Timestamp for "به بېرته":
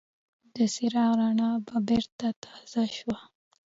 1.67-2.27